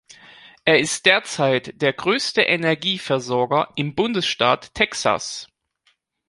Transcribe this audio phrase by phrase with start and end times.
[0.65, 5.47] Es ist derzeit der größte Energieversorger im Bundesstaat Texas.